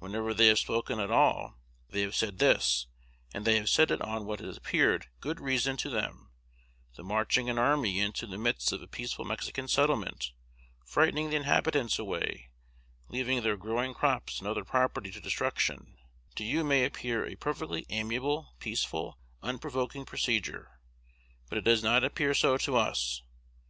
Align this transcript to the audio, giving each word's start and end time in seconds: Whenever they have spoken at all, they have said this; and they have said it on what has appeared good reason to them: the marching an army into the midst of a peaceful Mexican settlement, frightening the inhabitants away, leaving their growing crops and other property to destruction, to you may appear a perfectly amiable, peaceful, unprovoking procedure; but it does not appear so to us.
Whenever 0.00 0.34
they 0.34 0.48
have 0.48 0.58
spoken 0.58 1.00
at 1.00 1.10
all, 1.10 1.58
they 1.88 2.02
have 2.02 2.14
said 2.14 2.38
this; 2.38 2.88
and 3.32 3.46
they 3.46 3.56
have 3.56 3.70
said 3.70 3.90
it 3.90 4.02
on 4.02 4.26
what 4.26 4.38
has 4.40 4.58
appeared 4.58 5.06
good 5.20 5.40
reason 5.40 5.78
to 5.78 5.88
them: 5.88 6.30
the 6.96 7.02
marching 7.02 7.48
an 7.48 7.56
army 7.58 7.98
into 7.98 8.26
the 8.26 8.36
midst 8.36 8.70
of 8.72 8.82
a 8.82 8.86
peaceful 8.86 9.24
Mexican 9.24 9.66
settlement, 9.66 10.32
frightening 10.84 11.30
the 11.30 11.36
inhabitants 11.36 11.98
away, 11.98 12.50
leaving 13.08 13.40
their 13.40 13.56
growing 13.56 13.94
crops 13.94 14.40
and 14.40 14.46
other 14.46 14.62
property 14.62 15.10
to 15.10 15.22
destruction, 15.22 15.96
to 16.34 16.44
you 16.44 16.64
may 16.64 16.84
appear 16.84 17.24
a 17.24 17.34
perfectly 17.36 17.86
amiable, 17.88 18.54
peaceful, 18.58 19.18
unprovoking 19.42 20.04
procedure; 20.04 20.80
but 21.48 21.56
it 21.56 21.64
does 21.64 21.82
not 21.82 22.04
appear 22.04 22.34
so 22.34 22.58
to 22.58 22.76
us. 22.76 23.22